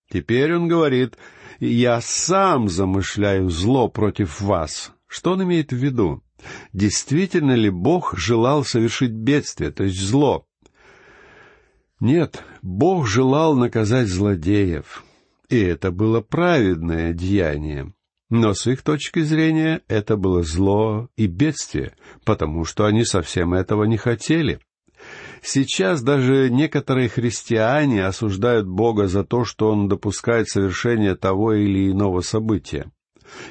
Теперь 0.10 0.54
он 0.56 0.68
говорит, 0.68 1.18
«Я 1.60 2.02
сам 2.02 2.68
замышляю 2.68 3.50
зло 3.50 3.88
против 3.88 4.42
вас». 4.42 4.94
Что 5.08 5.32
он 5.32 5.44
имеет 5.44 5.72
в 5.72 5.78
виду? 5.78 6.22
Действительно 6.74 7.54
ли 7.54 7.70
Бог 7.70 8.18
желал 8.18 8.64
совершить 8.64 9.12
бедствие, 9.12 9.72
то 9.72 9.84
есть 9.84 10.00
зло? 10.00 10.46
Нет, 12.00 12.44
Бог 12.62 13.08
желал 13.08 13.56
наказать 13.56 14.08
злодеев, 14.08 15.04
и 15.50 15.60
это 15.60 15.92
было 15.92 16.22
праведное 16.22 17.14
деяние. 17.14 17.94
Но 18.30 18.54
с 18.54 18.68
их 18.68 18.84
точки 18.84 19.22
зрения 19.22 19.82
это 19.88 20.18
было 20.18 20.44
зло 20.44 21.10
и 21.16 21.28
бедствие, 21.28 21.94
потому 22.26 22.66
что 22.66 22.86
они 22.86 23.06
совсем 23.06 23.54
этого 23.54 23.86
не 23.86 23.98
хотели. 23.98 24.60
Сейчас 25.42 26.02
даже 26.02 26.50
некоторые 26.50 27.08
христиане 27.10 28.06
осуждают 28.06 28.68
Бога 28.68 29.08
за 29.08 29.24
то, 29.24 29.46
что 29.46 29.72
Он 29.72 29.88
допускает 29.88 30.50
совершение 30.50 31.16
того 31.16 31.54
или 31.54 31.90
иного 31.92 32.22
события. 32.22 32.92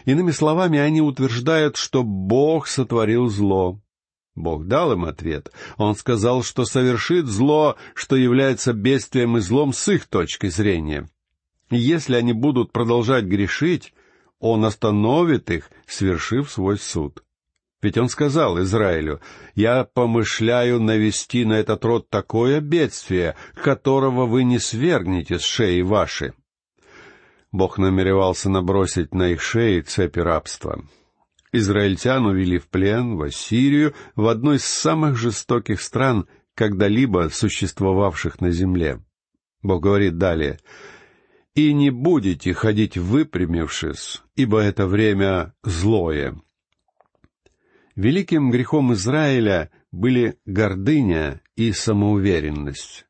Иными 0.05 0.31
словами, 0.31 0.79
они 0.79 1.01
утверждают, 1.01 1.77
что 1.77 2.03
Бог 2.03 2.67
сотворил 2.67 3.29
зло. 3.29 3.81
Бог 4.35 4.67
дал 4.67 4.93
им 4.93 5.05
ответ. 5.07 5.51
Он 5.79 5.97
сказал, 5.97 6.43
что 6.43 6.65
совершит 6.65 7.27
зло, 7.27 7.77
что 7.95 8.17
является 8.17 8.73
бедствием 8.75 9.39
и 9.39 9.41
злом 9.41 9.73
с 9.73 9.89
их 9.89 10.07
точки 10.07 10.49
зрения. 10.49 11.09
Если 11.71 12.15
они 12.15 12.33
будут 12.33 12.71
продолжать 12.71 13.25
грешить, 13.25 13.95
Он 14.39 14.65
остановит 14.65 15.51
их, 15.51 15.71
свершив 15.87 16.51
свой 16.51 16.79
суд. 16.79 17.25
Ведь 17.83 17.99
Он 17.99 18.09
сказал 18.09 18.61
Израилю, 18.61 19.21
«Я 19.55 19.85
помышляю 19.85 20.81
навести 20.81 21.45
на 21.45 21.55
этот 21.55 21.85
род 21.85 22.09
такое 22.11 22.61
бедствие, 22.61 23.37
которого 23.55 24.27
вы 24.27 24.45
не 24.45 24.59
свергнете 24.59 25.39
с 25.39 25.43
шеи 25.43 25.81
вашей». 25.81 26.33
Бог 27.53 27.79
намеревался 27.79 28.51
набросить 28.51 29.15
на 29.15 29.31
их 29.31 29.41
шеи 29.41 29.81
цепи 29.81 30.19
рабства. 30.19 30.85
Израильтян 31.53 32.27
увели 32.27 32.59
в 32.59 32.69
плен 32.69 33.17
в 33.17 33.23
Ассирию, 33.23 33.95
в 34.15 34.27
одну 34.27 34.55
из 34.55 34.65
самых 34.65 35.17
жестоких 35.17 35.81
стран, 35.81 36.27
когда-либо 36.55 37.29
существовавших 37.33 38.41
на 38.41 38.51
земле. 38.51 39.01
Бог 39.63 39.83
говорит 39.83 40.19
далее, 40.19 40.59
«И 41.55 41.73
не 41.73 41.91
будете 41.91 42.53
ходить 42.53 42.99
выпрямившись, 42.99 44.23
ибо 44.35 44.61
это 44.61 44.87
время 44.87 45.55
злое». 45.63 46.41
Великим 47.95 48.51
грехом 48.51 48.93
Израиля 48.93 49.71
были 49.91 50.39
гордыня 50.45 51.41
и 51.55 51.73
самоуверенность. 51.73 53.07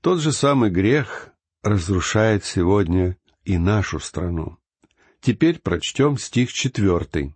Тот 0.00 0.20
же 0.20 0.30
самый 0.30 0.70
грех 0.70 1.30
разрушает 1.62 2.44
сегодня 2.44 3.16
и 3.44 3.58
нашу 3.58 4.00
страну. 4.00 4.58
Теперь 5.20 5.58
прочтем 5.58 6.16
стих 6.16 6.52
четвертый. 6.52 7.34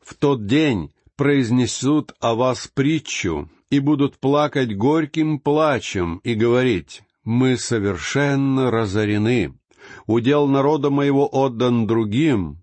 «В 0.00 0.14
тот 0.14 0.46
день 0.46 0.92
произнесут 1.16 2.14
о 2.20 2.34
вас 2.34 2.68
притчу 2.68 3.50
и 3.70 3.78
будут 3.78 4.18
плакать 4.18 4.76
горьким 4.76 5.38
плачем 5.38 6.18
и 6.18 6.34
говорить, 6.34 7.02
«Мы 7.24 7.56
совершенно 7.56 8.70
разорены, 8.70 9.58
удел 10.06 10.46
народа 10.46 10.90
моего 10.90 11.26
отдан 11.30 11.86
другим. 11.86 12.62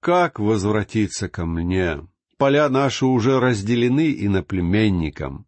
Как 0.00 0.38
возвратиться 0.38 1.28
ко 1.28 1.46
мне? 1.46 2.06
Поля 2.36 2.68
наши 2.68 3.06
уже 3.06 3.40
разделены 3.40 4.12
иноплеменникам». 4.12 5.46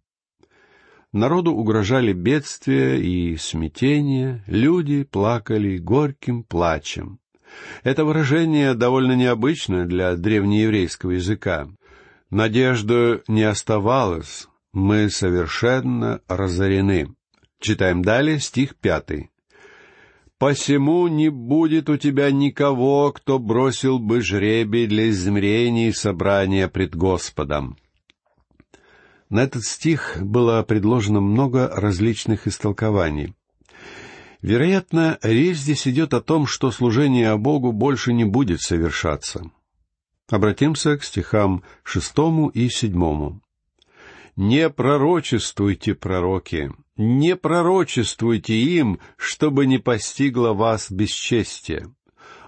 Народу 1.19 1.53
угрожали 1.53 2.13
бедствия 2.13 2.97
и 2.97 3.37
смятение, 3.37 4.45
люди 4.47 5.03
плакали 5.03 5.77
горьким 5.77 6.45
плачем. 6.45 7.19
Это 7.83 8.05
выражение 8.05 8.75
довольно 8.75 9.17
необычное 9.17 9.85
для 9.85 10.15
древнееврейского 10.15 11.13
языка. 11.13 11.69
Надежды 12.31 13.23
не 13.27 13.43
оставалось, 13.43 14.47
мы 14.73 15.11
совершенно 15.11 16.21
разорены. 16.29 17.09
Читаем 17.61 18.03
далее 18.03 18.39
стих 18.39 18.77
пятый. 18.77 19.31
«Посему 20.39 21.09
не 21.09 21.31
будет 21.31 21.91
у 21.91 21.97
тебя 21.97 22.31
никого, 22.31 23.11
кто 23.11 23.41
бросил 23.41 23.99
бы 23.99 24.21
жребий 24.21 24.87
для 24.87 25.11
измерений 25.11 25.93
собрания 25.93 26.69
пред 26.69 26.95
Господом». 26.95 27.77
На 29.31 29.41
этот 29.41 29.65
стих 29.65 30.19
было 30.21 30.63
предложено 30.63 31.21
много 31.21 31.69
различных 31.69 32.47
истолкований. 32.47 33.35
Вероятно, 34.41 35.19
речь 35.23 35.59
здесь 35.59 35.87
идет 35.87 36.15
о 36.15 36.21
том, 36.21 36.47
что 36.47 36.71
служение 36.71 37.37
Богу 37.37 37.73
больше 37.73 38.13
не 38.13 38.25
будет 38.25 38.61
совершаться. 38.63 39.51
Обратимся 40.31 40.97
к 40.97 41.05
стихам 41.05 41.63
шестому 41.83 42.49
и 42.49 42.69
седьмому. 42.69 43.43
«Не 44.37 44.71
пророчествуйте, 44.71 45.97
пророки, 45.97 46.71
не 46.97 47.35
пророчествуйте 47.35 48.55
им, 48.55 49.01
чтобы 49.17 49.67
не 49.67 49.79
постигло 49.79 50.53
вас 50.53 50.93
бесчестие. 50.93 51.93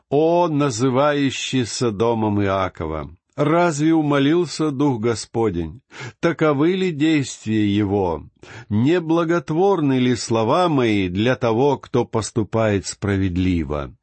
О, 0.08 0.46
называющийся 0.46 1.90
домом 1.90 2.40
Иакова, 2.42 3.10
Разве 3.36 3.94
умолился 3.94 4.70
Дух 4.70 5.00
Господень? 5.00 5.82
Таковы 6.20 6.72
ли 6.72 6.90
действия 6.90 7.66
Его? 7.66 8.24
Не 8.68 9.00
благотворны 9.00 9.98
ли 9.98 10.16
слова 10.16 10.68
мои 10.68 11.08
для 11.08 11.36
того, 11.36 11.78
кто 11.78 12.04
поступает 12.04 12.86
справедливо? 12.86 13.94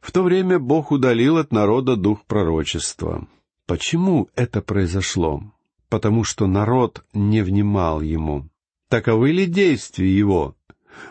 В 0.00 0.10
то 0.10 0.22
время 0.22 0.58
Бог 0.58 0.90
удалил 0.90 1.38
от 1.38 1.52
народа 1.52 1.94
дух 1.96 2.24
пророчества. 2.26 3.28
Почему 3.66 4.28
это 4.34 4.60
произошло? 4.60 5.44
Потому 5.88 6.24
что 6.24 6.48
народ 6.48 7.04
не 7.12 7.42
внимал 7.42 8.00
ему. 8.00 8.48
Таковы 8.88 9.30
ли 9.30 9.46
действия 9.46 10.10
его? 10.12 10.56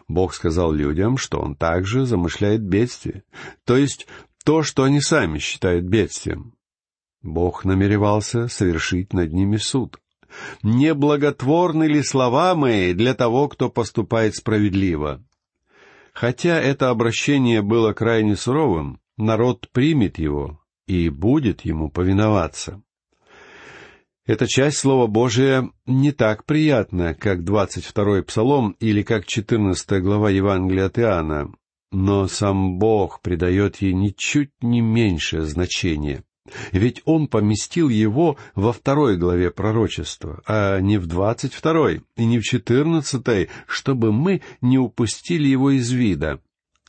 Бог 0.08 0.34
сказал 0.34 0.74
людям, 0.74 1.18
что 1.18 1.40
он 1.40 1.56
также 1.56 2.06
замышляет 2.06 2.62
бедствие, 2.62 3.24
то 3.66 3.78
есть 3.78 4.08
то, 4.44 4.62
что 4.62 4.84
они 4.84 5.02
сами 5.02 5.40
считают 5.40 5.86
бедствием. 5.86 6.54
Бог 7.24 7.66
намеревался 7.66 8.48
совершить 8.48 9.14
над 9.14 9.34
ними 9.34 9.58
суд. 9.58 10.00
«Неблаготворны 10.64 11.84
ли 11.84 12.02
слова 12.02 12.56
мои 12.56 12.94
для 12.94 13.14
того, 13.14 13.50
кто 13.50 13.70
поступает 13.70 14.36
справедливо?» 14.36 15.24
Хотя 16.14 16.60
это 16.60 16.90
обращение 16.90 17.62
было 17.62 17.94
крайне 17.94 18.36
суровым, 18.36 19.00
народ 19.18 19.70
примет 19.72 20.20
его 20.20 20.60
и 20.86 21.10
будет 21.10 21.62
ему 21.62 21.90
повиноваться. 21.90 22.82
Эта 24.26 24.48
часть 24.48 24.78
Слова 24.78 25.08
Божия 25.08 25.70
не 25.86 26.12
так 26.12 26.46
приятна, 26.46 27.16
как 27.16 27.44
двадцать 27.44 27.86
второй 27.86 28.24
Псалом 28.24 28.76
или 28.80 29.04
как 29.04 29.26
четырнадцатая 29.26 30.00
глава 30.00 30.30
Евангелия 30.30 30.86
от 30.86 31.00
Иоанна, 31.00 31.52
но 31.92 32.28
сам 32.28 32.78
Бог 32.78 33.22
придает 33.22 33.78
ей 33.78 33.94
ничуть 33.94 34.52
не 34.62 34.82
меньшее 34.82 35.44
значение. 35.44 36.24
Ведь 36.72 37.02
он 37.06 37.28
поместил 37.28 37.90
его 37.90 38.38
во 38.56 38.74
второй 38.74 39.18
главе 39.18 39.52
пророчества, 39.52 40.42
а 40.46 40.80
не 40.80 40.98
в 40.98 41.08
двадцать 41.08 41.54
второй 41.54 42.04
и 42.16 42.26
не 42.26 42.40
в 42.40 42.44
четырнадцатой, 42.44 43.50
чтобы 43.68 44.12
мы 44.12 44.42
не 44.62 44.78
упустили 44.78 45.48
его 45.48 45.72
из 45.72 45.92
вида. 45.92 46.40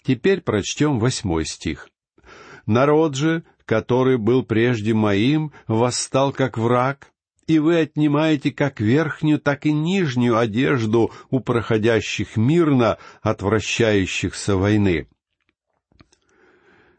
Теперь 0.05 0.41
прочтем 0.41 0.99
восьмой 0.99 1.45
стих. 1.47 1.89
«Народ 2.67 3.17
же, 3.17 3.45
который 3.65 4.19
был 4.19 4.45
прежде 4.45 4.95
моим, 4.95 5.53
восстал 5.67 6.33
как 6.33 6.59
враг, 6.59 7.13
и 7.47 7.59
вы 7.59 7.81
отнимаете 7.81 8.53
как 8.53 8.81
верхнюю, 8.81 9.41
так 9.41 9.67
и 9.67 9.73
нижнюю 9.73 10.39
одежду 10.39 11.11
у 11.31 11.41
проходящих 11.41 12.37
мирно, 12.37 12.99
отвращающихся 13.21 14.57
войны. 14.57 15.09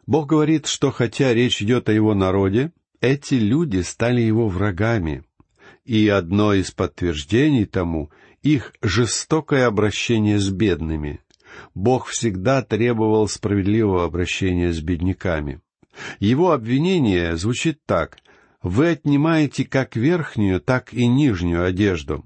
Бог 0.06 0.28
говорит, 0.28 0.68
что 0.68 0.92
хотя 0.92 1.34
речь 1.34 1.62
идет 1.62 1.90
о 1.90 1.94
его 1.94 2.14
народе, 2.14 2.72
эти 3.02 3.36
люди 3.36 3.82
стали 3.82 4.22
его 4.22 4.48
врагами. 4.48 5.24
И 5.86 6.08
одно 6.08 6.54
из 6.54 6.72
подтверждений 6.72 7.66
тому— 7.66 8.12
их 8.42 8.74
жестокое 8.82 9.68
обращение 9.68 10.38
с 10.38 10.50
бедными. 10.50 11.22
Бог 11.74 12.08
всегда 12.08 12.62
требовал 12.62 13.30
справедливого 13.30 14.04
обращения 14.04 14.74
с 14.74 14.82
бедняками. 14.82 15.62
Его 16.20 16.52
обвинение 16.52 17.38
звучит 17.38 17.80
так— 17.86 18.18
вы 18.64 18.92
отнимаете 18.92 19.66
как 19.66 19.98
верхнюю, 19.98 20.62
так 20.62 20.94
и 20.94 21.06
нижнюю 21.06 21.66
одежду. 21.66 22.24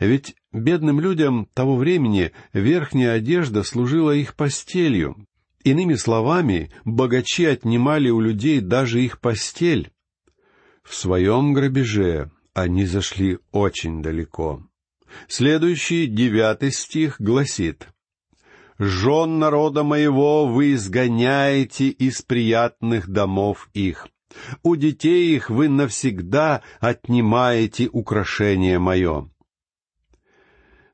Ведь 0.00 0.34
бедным 0.52 1.00
людям 1.00 1.48
того 1.54 1.76
времени 1.76 2.32
верхняя 2.52 3.14
одежда 3.14 3.62
служила 3.62 4.10
их 4.10 4.34
постелью, 4.34 5.16
Иными 5.64 5.94
словами, 5.94 6.70
богачи 6.84 7.46
отнимали 7.46 8.10
у 8.10 8.20
людей 8.20 8.60
даже 8.60 9.02
их 9.02 9.18
постель. 9.18 9.90
В 10.82 10.94
своем 10.94 11.54
грабеже 11.54 12.30
они 12.52 12.84
зашли 12.84 13.38
очень 13.50 14.02
далеко. 14.02 14.62
Следующий, 15.26 16.06
девятый 16.06 16.70
стих, 16.70 17.18
гласит, 17.18 17.88
«Жен 18.78 19.38
народа 19.38 19.84
моего 19.84 20.46
вы 20.46 20.74
изгоняете 20.74 21.88
из 21.88 22.20
приятных 22.20 23.08
домов 23.08 23.70
их. 23.72 24.08
У 24.62 24.76
детей 24.76 25.34
их 25.34 25.48
вы 25.48 25.68
навсегда 25.68 26.62
отнимаете 26.80 27.88
украшение 27.90 28.78
мое». 28.78 29.30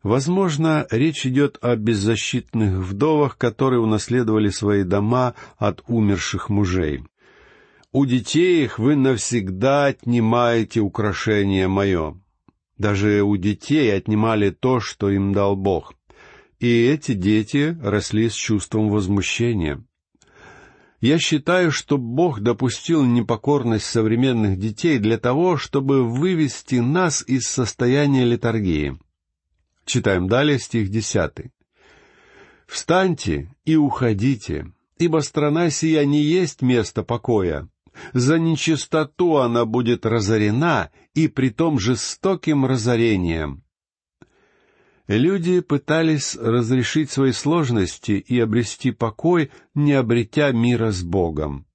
Возможно, 0.02 0.86
речь 0.90 1.26
идет 1.26 1.58
о 1.60 1.76
беззащитных 1.76 2.78
вдовах, 2.78 3.36
которые 3.36 3.80
унаследовали 3.80 4.48
свои 4.48 4.82
дома 4.82 5.34
от 5.58 5.82
умерших 5.88 6.48
мужей. 6.48 7.04
У 7.92 8.06
детей 8.06 8.64
их 8.64 8.78
вы 8.78 8.96
навсегда 8.96 9.86
отнимаете 9.86 10.80
украшение 10.80 11.68
мое. 11.68 12.18
Даже 12.78 13.22
у 13.22 13.36
детей 13.36 13.94
отнимали 13.94 14.48
то, 14.48 14.80
что 14.80 15.10
им 15.10 15.34
дал 15.34 15.54
Бог. 15.54 15.92
И 16.60 16.84
эти 16.86 17.12
дети 17.12 17.76
росли 17.82 18.30
с 18.30 18.34
чувством 18.34 18.88
возмущения. 18.88 19.84
Я 21.02 21.18
считаю, 21.18 21.72
что 21.72 21.98
Бог 21.98 22.40
допустил 22.40 23.04
непокорность 23.04 23.86
современных 23.86 24.58
детей 24.58 24.98
для 24.98 25.18
того, 25.18 25.56
чтобы 25.58 26.04
вывести 26.04 26.76
нас 26.76 27.22
из 27.26 27.46
состояния 27.46 28.24
литургии. 28.24 28.98
Читаем 29.90 30.28
далее 30.28 30.60
стих 30.60 30.88
десятый. 30.88 31.50
«Встаньте 32.68 33.52
и 33.64 33.74
уходите, 33.74 34.72
ибо 34.98 35.18
страна 35.18 35.68
сия 35.70 36.04
не 36.04 36.22
есть 36.22 36.62
место 36.62 37.02
покоя. 37.02 37.68
За 38.12 38.38
нечистоту 38.38 39.38
она 39.38 39.64
будет 39.64 40.06
разорена, 40.06 40.90
и 41.14 41.26
притом 41.26 41.80
жестоким 41.80 42.66
разорением». 42.66 43.64
Люди 45.08 45.58
пытались 45.58 46.36
разрешить 46.36 47.10
свои 47.10 47.32
сложности 47.32 48.12
и 48.12 48.38
обрести 48.38 48.92
покой, 48.92 49.50
не 49.74 49.94
обретя 49.94 50.52
мира 50.52 50.92
с 50.92 51.02
Богом. 51.02 51.66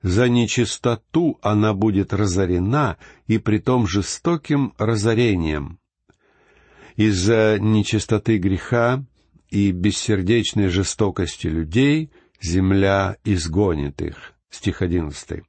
За 0.00 0.30
нечистоту 0.30 1.38
она 1.42 1.74
будет 1.74 2.14
разорена, 2.14 2.96
и 3.26 3.36
притом 3.36 3.86
жестоким 3.86 4.72
разорением. 4.78 5.79
Из-за 7.00 7.56
нечистоты 7.58 8.36
греха 8.36 9.02
и 9.48 9.70
бессердечной 9.70 10.68
жестокости 10.68 11.46
людей 11.46 12.10
земля 12.42 13.16
изгонит 13.24 14.02
их. 14.02 14.34
Стих 14.50 14.82
одиннадцатый. 14.82 15.44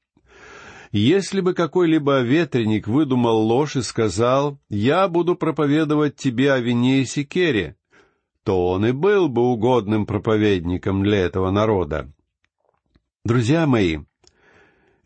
Если 0.93 1.41
бы 1.41 1.53
какой-либо 1.53 2.21
ветреник 2.21 2.87
выдумал 2.87 3.41
ложь 3.41 3.75
и 3.75 3.81
сказал 3.81 4.61
«Я 4.69 5.09
буду 5.09 5.35
проповедовать 5.35 6.15
тебе 6.15 6.53
о 6.53 6.59
вине 6.59 7.01
и 7.01 7.05
секере», 7.05 7.75
то 8.45 8.69
он 8.69 8.85
и 8.85 8.93
был 8.93 9.27
бы 9.27 9.41
угодным 9.41 10.05
проповедником 10.05 11.03
для 11.03 11.17
этого 11.17 11.51
народа. 11.51 12.13
Друзья 13.25 13.67
мои, 13.67 13.97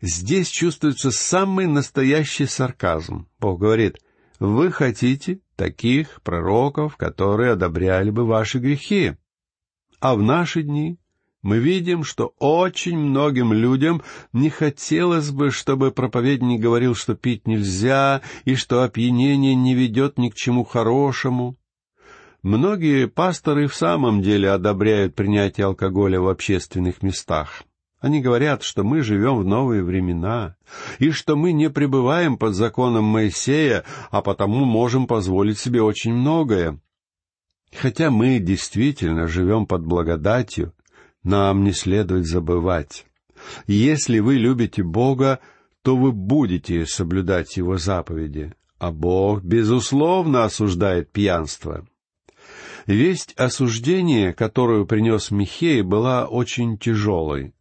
здесь 0.00 0.48
чувствуется 0.48 1.10
самый 1.10 1.66
настоящий 1.66 2.46
сарказм. 2.46 3.26
Бог 3.40 3.58
говорит, 3.58 3.98
вы 4.38 4.70
хотите 4.70 5.40
таких 5.56 6.22
пророков, 6.22 6.96
которые 6.96 7.52
одобряли 7.52 8.10
бы 8.10 8.24
ваши 8.24 8.58
грехи. 8.58 9.14
А 10.00 10.14
в 10.14 10.22
наши 10.22 10.62
дни 10.62 10.98
мы 11.42 11.58
видим, 11.58 12.04
что 12.04 12.34
очень 12.38 12.98
многим 12.98 13.52
людям 13.52 14.02
не 14.32 14.50
хотелось 14.50 15.30
бы, 15.30 15.50
чтобы 15.50 15.92
проповедник 15.92 16.60
говорил, 16.60 16.94
что 16.94 17.14
пить 17.14 17.46
нельзя, 17.46 18.20
и 18.44 18.56
что 18.56 18.82
опьянение 18.82 19.54
не 19.54 19.74
ведет 19.74 20.18
ни 20.18 20.28
к 20.28 20.34
чему 20.34 20.64
хорошему. 20.64 21.56
Многие 22.42 23.06
пасторы 23.06 23.66
в 23.66 23.74
самом 23.74 24.22
деле 24.22 24.50
одобряют 24.50 25.14
принятие 25.14 25.66
алкоголя 25.66 26.20
в 26.20 26.28
общественных 26.28 27.02
местах. 27.02 27.62
Они 28.00 28.20
говорят, 28.20 28.62
что 28.62 28.84
мы 28.84 29.02
живем 29.02 29.38
в 29.38 29.44
новые 29.44 29.82
времена, 29.82 30.56
и 30.98 31.10
что 31.10 31.34
мы 31.34 31.52
не 31.52 31.70
пребываем 31.70 32.36
под 32.36 32.54
законом 32.54 33.04
Моисея, 33.04 33.84
а 34.10 34.20
потому 34.20 34.64
можем 34.64 35.06
позволить 35.06 35.58
себе 35.58 35.82
очень 35.82 36.12
многое. 36.12 36.78
Хотя 37.74 38.10
мы 38.10 38.38
действительно 38.38 39.26
живем 39.26 39.66
под 39.66 39.84
благодатью, 39.84 40.74
нам 41.22 41.64
не 41.64 41.72
следует 41.72 42.26
забывать. 42.26 43.06
Если 43.66 44.18
вы 44.18 44.36
любите 44.36 44.82
Бога, 44.82 45.40
то 45.82 45.96
вы 45.96 46.12
будете 46.12 46.86
соблюдать 46.86 47.56
Его 47.56 47.78
заповеди, 47.78 48.54
а 48.78 48.92
Бог, 48.92 49.42
безусловно, 49.42 50.44
осуждает 50.44 51.12
пьянство. 51.12 51.86
Весть 52.86 53.32
осуждения, 53.36 54.32
которую 54.32 54.86
принес 54.86 55.30
Михей, 55.30 55.82
была 55.82 56.26
очень 56.26 56.78
тяжелой. 56.78 57.55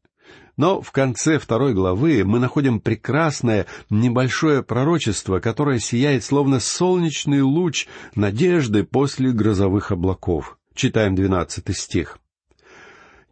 Но 0.58 0.82
в 0.82 0.91
конце 0.91 1.38
второй 1.38 1.74
главы 1.74 2.24
мы 2.24 2.39
находим 2.39 2.80
прекрасное 2.80 3.65
небольшое 3.89 4.63
пророчество, 4.63 5.39
которое 5.39 5.80
сияет 5.80 6.24
словно 6.24 6.60
солнечный 6.60 7.41
луч 7.41 7.88
надежды 8.15 8.84
после 8.84 9.32
грозовых 9.32 9.91
облаков. 9.91 10.58
Читаем 10.74 11.15
двенадцатый 11.15 11.76
стих 11.76 12.20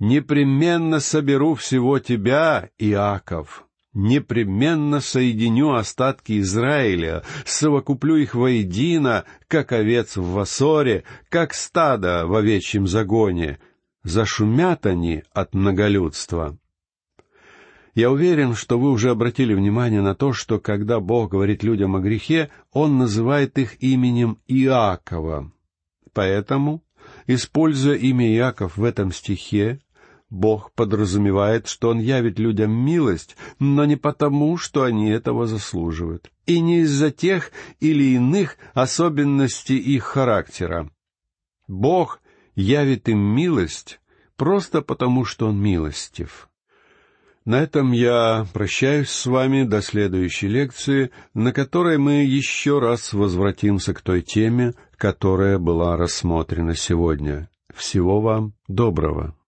непременно 0.04 1.00
соберу 1.00 1.56
всего 1.56 1.98
тебя, 1.98 2.70
Иаков, 2.78 3.66
непременно 3.94 5.00
соединю 5.00 5.74
остатки 5.74 6.40
Израиля, 6.40 7.24
совокуплю 7.46 8.18
их 8.18 8.36
воедино, 8.36 9.24
как 9.48 9.72
овец 9.72 10.18
в 10.18 10.32
васоре, 10.32 11.06
как 11.30 11.54
стадо 11.54 12.26
в 12.28 12.36
овечьем 12.36 12.86
загоне. 12.86 13.60
Зашумят 14.04 14.86
они 14.86 15.24
от 15.34 15.54
многолюдства. 15.54 16.58
Я 17.95 18.10
уверен, 18.10 18.56
что 18.56 18.79
вы 18.79 18.89
уже 18.89 19.12
обратили 19.12 19.53
внимание 19.53 20.01
на 20.01 20.15
то, 20.15 20.34
что 20.34 20.60
когда 20.60 20.99
Бог 20.99 21.32
говорит 21.32 21.63
людям 21.63 21.95
о 21.95 21.99
грехе, 21.99 22.49
Он 22.71 22.97
называет 22.97 23.60
их 23.60 23.82
именем 23.84 24.39
Иакова. 24.47 25.51
Поэтому, 26.12 26.84
используя 27.27 27.95
имя 27.95 28.34
Иаков 28.34 28.77
в 28.77 28.84
этом 28.84 29.12
стихе, 29.12 29.79
Бог 30.32 30.71
подразумевает, 30.73 31.67
что 31.67 31.89
Он 31.89 31.99
явит 31.99 32.39
людям 32.39 32.71
милость, 32.71 33.38
но 33.60 33.86
не 33.86 33.95
потому, 33.95 34.58
что 34.58 34.82
они 34.82 35.12
этого 35.12 35.45
заслуживают, 35.45 36.32
и 36.47 36.60
не 36.60 36.79
из-за 36.79 37.12
тех 37.12 37.51
или 37.79 38.15
иных 38.15 38.58
особенностей 38.73 39.77
их 39.77 40.03
характера. 40.03 40.89
Бог 41.67 42.21
явит 42.56 43.08
им 43.08 43.19
милость 43.19 43.99
просто 44.36 44.82
потому, 44.82 45.25
что 45.25 45.47
Он 45.49 45.62
милостив. 45.62 46.49
На 47.45 47.62
этом 47.62 47.91
я 47.91 48.45
прощаюсь 48.53 49.10
с 49.10 49.25
вами 49.25 49.63
до 49.63 49.82
следующей 49.82 50.47
лекции, 50.47 51.12
на 51.34 51.51
которой 51.51 51.97
мы 51.97 52.23
еще 52.23 52.79
раз 52.79 53.12
возвратимся 53.12 53.93
к 53.93 54.01
той 54.01 54.21
теме, 54.21 54.73
которая 54.95 55.60
была 55.60 55.97
рассмотрена 55.97 56.75
сегодня. 56.75 57.49
Всего 57.73 58.21
вам 58.21 58.53
доброго. 58.67 59.36